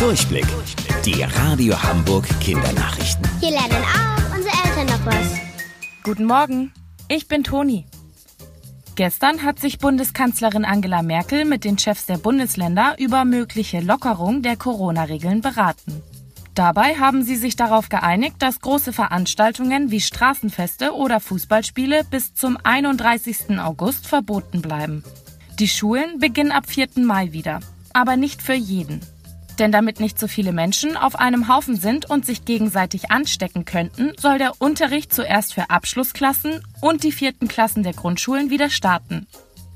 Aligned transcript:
Durchblick. 0.00 0.46
Die 1.04 1.22
Radio 1.22 1.80
Hamburg 1.82 2.26
Kindernachrichten. 2.40 3.22
Hier 3.38 3.50
lernen 3.50 3.84
auch 3.84 4.34
unsere 4.34 4.54
Eltern 4.64 4.86
noch 4.86 5.04
was. 5.04 5.38
Guten 6.02 6.24
Morgen, 6.24 6.72
ich 7.08 7.28
bin 7.28 7.44
Toni. 7.44 7.84
Gestern 8.94 9.42
hat 9.42 9.58
sich 9.58 9.78
Bundeskanzlerin 9.78 10.64
Angela 10.64 11.02
Merkel 11.02 11.44
mit 11.44 11.64
den 11.64 11.76
Chefs 11.76 12.06
der 12.06 12.16
Bundesländer 12.16 12.94
über 12.98 13.26
mögliche 13.26 13.80
Lockerung 13.80 14.40
der 14.40 14.56
Corona-Regeln 14.56 15.42
beraten. 15.42 16.02
Dabei 16.54 16.94
haben 16.94 17.22
sie 17.22 17.36
sich 17.36 17.54
darauf 17.54 17.90
geeinigt, 17.90 18.36
dass 18.38 18.60
große 18.60 18.94
Veranstaltungen 18.94 19.90
wie 19.90 20.00
Straßenfeste 20.00 20.94
oder 20.94 21.20
Fußballspiele 21.20 22.04
bis 22.04 22.32
zum 22.32 22.56
31. 22.62 23.58
August 23.58 24.06
verboten 24.06 24.62
bleiben. 24.62 25.04
Die 25.58 25.68
Schulen 25.68 26.18
beginnen 26.18 26.52
ab 26.52 26.64
4. 26.68 26.88
Mai 27.04 27.32
wieder, 27.32 27.60
aber 27.92 28.16
nicht 28.16 28.40
für 28.40 28.54
jeden. 28.54 29.02
Denn 29.60 29.72
damit 29.72 30.00
nicht 30.00 30.18
so 30.18 30.26
viele 30.26 30.52
Menschen 30.52 30.96
auf 30.96 31.16
einem 31.16 31.46
Haufen 31.46 31.76
sind 31.76 32.08
und 32.08 32.24
sich 32.24 32.46
gegenseitig 32.46 33.10
anstecken 33.10 33.66
könnten, 33.66 34.12
soll 34.18 34.38
der 34.38 34.54
Unterricht 34.58 35.12
zuerst 35.12 35.52
für 35.52 35.68
Abschlussklassen 35.68 36.62
und 36.80 37.04
die 37.04 37.12
vierten 37.12 37.46
Klassen 37.46 37.82
der 37.82 37.92
Grundschulen 37.92 38.48
wieder 38.48 38.70
starten. 38.70 39.26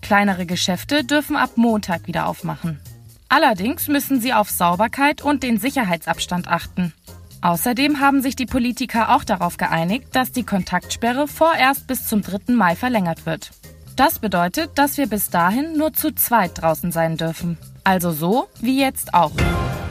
Kleinere 0.01 0.47
Geschäfte 0.47 1.05
dürfen 1.05 1.37
ab 1.37 1.51
Montag 1.57 2.07
wieder 2.07 2.29
aufmachen. 2.29 2.81
Allerdings 3.29 3.89
müssen 3.89 4.23
sie 4.23 4.33
auf 4.33 4.49
Sauberkeit 4.49 5.21
und 5.21 5.43
den 5.43 5.59
Sicherheitsabstand 5.59 6.49
achten. 6.49 6.95
Außerdem 7.43 8.01
haben 8.01 8.23
sich 8.23 8.37
die 8.37 8.47
Politiker 8.47 9.15
auch 9.15 9.23
darauf 9.23 9.59
geeinigt, 9.59 10.09
dass 10.13 10.33
die 10.33 10.45
Kontaktsperre 10.45 11.29
vorerst 11.29 11.87
bis 11.87 12.07
zum 12.07 12.23
3. 12.23 12.55
Mai 12.55 12.75
verlängert 12.75 13.27
wird. 13.27 13.51
Das 13.97 14.19
bedeutet, 14.19 14.79
dass 14.79 14.97
wir 14.97 15.09
bis 15.09 15.29
dahin 15.29 15.77
nur 15.77 15.93
zu 15.93 16.15
zweit 16.15 16.53
draußen 16.63 16.91
sein 16.91 17.19
dürfen. 17.19 17.59
Also 17.85 18.13
so 18.13 18.49
wie 18.61 18.81
jetzt 18.81 19.13
auch. 19.13 19.33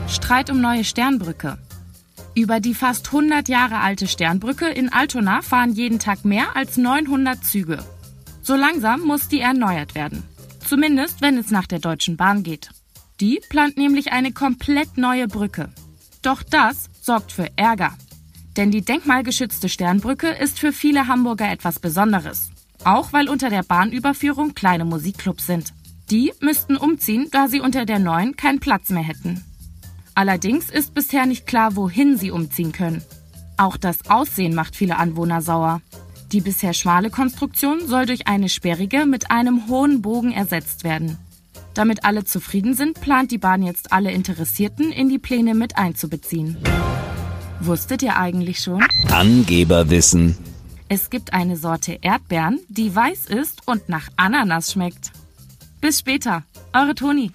Streit 0.08 0.50
um 0.50 0.60
neue 0.60 0.84
Sternbrücke. 0.84 1.58
Über 2.34 2.60
die 2.60 2.74
fast 2.74 3.06
100 3.06 3.48
Jahre 3.48 3.78
alte 3.78 4.06
Sternbrücke 4.06 4.68
in 4.68 4.92
Altona 4.92 5.42
fahren 5.42 5.72
jeden 5.72 5.98
Tag 5.98 6.24
mehr 6.24 6.56
als 6.56 6.76
900 6.76 7.44
Züge. 7.44 7.84
So 8.42 8.56
langsam 8.56 9.00
muss 9.00 9.28
die 9.28 9.40
erneuert 9.40 9.94
werden. 9.94 10.24
Zumindest, 10.66 11.22
wenn 11.22 11.38
es 11.38 11.50
nach 11.50 11.66
der 11.66 11.78
Deutschen 11.78 12.16
Bahn 12.16 12.42
geht. 12.42 12.70
Die 13.20 13.40
plant 13.48 13.76
nämlich 13.76 14.12
eine 14.12 14.32
komplett 14.32 14.98
neue 14.98 15.28
Brücke. 15.28 15.70
Doch 16.22 16.42
das 16.42 16.90
sorgt 17.00 17.32
für 17.32 17.48
Ärger. 17.56 17.94
Denn 18.56 18.70
die 18.70 18.82
denkmalgeschützte 18.82 19.68
Sternbrücke 19.68 20.28
ist 20.28 20.58
für 20.58 20.72
viele 20.72 21.06
Hamburger 21.06 21.50
etwas 21.50 21.78
Besonderes. 21.78 22.50
Auch 22.84 23.12
weil 23.12 23.28
unter 23.28 23.50
der 23.50 23.62
Bahnüberführung 23.62 24.54
kleine 24.54 24.84
Musikclubs 24.84 25.46
sind. 25.46 25.72
Die 26.10 26.32
müssten 26.40 26.76
umziehen, 26.76 27.28
da 27.30 27.48
sie 27.48 27.60
unter 27.60 27.86
der 27.86 27.98
neuen 27.98 28.36
keinen 28.36 28.60
Platz 28.60 28.90
mehr 28.90 29.02
hätten. 29.02 29.42
Allerdings 30.14 30.70
ist 30.70 30.94
bisher 30.94 31.26
nicht 31.26 31.46
klar, 31.46 31.76
wohin 31.76 32.16
sie 32.16 32.30
umziehen 32.30 32.72
können. 32.72 33.02
Auch 33.56 33.76
das 33.76 34.08
Aussehen 34.08 34.54
macht 34.54 34.76
viele 34.76 34.96
Anwohner 34.96 35.42
sauer. 35.42 35.80
Die 36.32 36.40
bisher 36.40 36.72
schmale 36.72 37.10
Konstruktion 37.10 37.86
soll 37.86 38.06
durch 38.06 38.26
eine 38.26 38.48
sperrige 38.48 39.06
mit 39.06 39.30
einem 39.30 39.68
hohen 39.68 40.02
Bogen 40.02 40.32
ersetzt 40.32 40.84
werden. 40.84 41.18
Damit 41.74 42.04
alle 42.04 42.24
zufrieden 42.24 42.74
sind, 42.74 43.00
plant 43.00 43.32
die 43.32 43.38
Bahn 43.38 43.62
jetzt 43.62 43.92
alle 43.92 44.12
Interessierten 44.12 44.92
in 44.92 45.08
die 45.08 45.18
Pläne 45.18 45.54
mit 45.54 45.76
einzubeziehen. 45.76 46.56
Wusstet 47.60 48.02
ihr 48.02 48.16
eigentlich 48.16 48.60
schon? 48.60 48.84
Angeberwissen. 49.10 50.36
Es 50.88 51.10
gibt 51.10 51.32
eine 51.32 51.56
Sorte 51.56 51.98
Erdbeeren, 52.02 52.60
die 52.68 52.94
weiß 52.94 53.26
ist 53.26 53.66
und 53.66 53.88
nach 53.88 54.08
Ananas 54.16 54.72
schmeckt. 54.72 55.10
Bis 55.80 55.98
später, 55.98 56.44
eure 56.72 56.94
Toni. 56.94 57.32